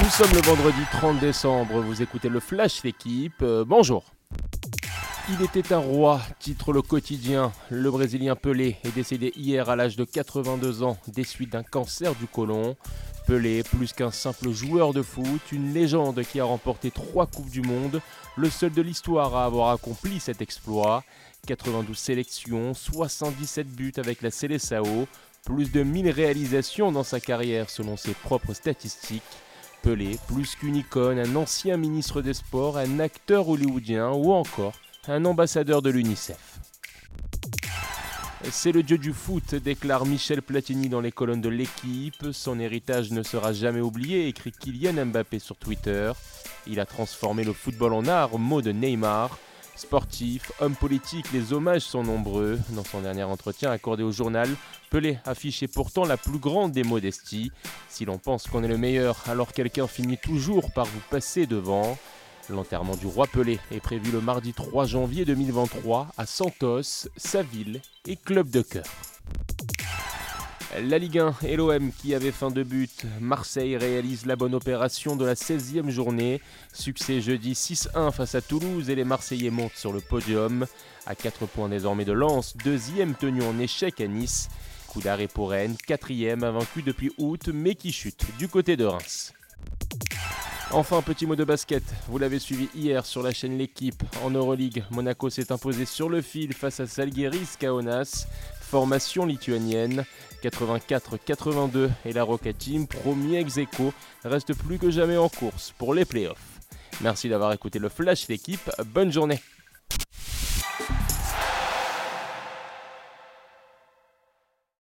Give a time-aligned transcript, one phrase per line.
[0.00, 4.04] Nous sommes le vendredi 30 décembre, vous écoutez le Flash l'équipe, euh, bonjour.
[5.28, 7.52] Il était un roi, titre le quotidien.
[7.68, 12.14] Le Brésilien Pelé est décédé hier à l'âge de 82 ans des suites d'un cancer
[12.14, 12.74] du côlon.
[13.26, 17.60] Pelé, plus qu'un simple joueur de foot, une légende qui a remporté trois Coupes du
[17.60, 18.00] Monde,
[18.36, 21.04] le seul de l'histoire à avoir accompli cet exploit.
[21.46, 25.06] 92 sélections, 77 buts avec la Seleção,
[25.44, 29.22] plus de 1000 réalisations dans sa carrière selon ses propres statistiques.
[29.82, 34.74] Plus qu'une icône, un ancien ministre des Sports, un acteur hollywoodien ou encore
[35.08, 36.60] un ambassadeur de l'UNICEF.
[38.48, 42.28] C'est le dieu du foot, déclare Michel Platini dans les colonnes de l'équipe.
[42.30, 46.12] Son héritage ne sera jamais oublié, écrit Kylian Mbappé sur Twitter.
[46.68, 49.36] Il a transformé le football en art, mot de Neymar.
[49.74, 52.58] Sportif, homme politique, les hommages sont nombreux.
[52.70, 54.48] Dans son dernier entretien accordé au journal,
[54.90, 57.50] Pelé affichait pourtant la plus grande des modesties.
[57.88, 61.96] Si l'on pense qu'on est le meilleur, alors quelqu'un finit toujours par vous passer devant.
[62.50, 67.80] L'enterrement du roi Pelé est prévu le mardi 3 janvier 2023 à Santos, sa ville
[68.06, 68.84] et club de cœur.
[70.80, 73.04] La Ligue 1 et l'OM qui avait fin de but.
[73.20, 76.40] Marseille réalise la bonne opération de la 16e journée.
[76.72, 80.66] Succès jeudi 6-1 face à Toulouse et les Marseillais montent sur le podium.
[81.04, 84.48] À 4 points désormais de lance, deuxième tenu en échec à Nice.
[84.88, 89.34] Coup d'arrêt pour Rennes, quatrième invaincu depuis août mais qui chute du côté de Reims.
[90.74, 91.82] Enfin, petit mot de basket.
[92.08, 94.02] Vous l'avez suivi hier sur la chaîne L'équipe.
[94.24, 98.26] En Euroleague, Monaco s'est imposé sur le fil face à Salgueris Kaunas.
[98.72, 100.06] Formation lituanienne
[100.42, 103.60] 84-82 et la Rocket Team, premier ex
[104.24, 106.58] reste plus que jamais en course pour les playoffs.
[107.02, 108.70] Merci d'avoir écouté le Flash L'équipe.
[108.86, 109.42] Bonne journée.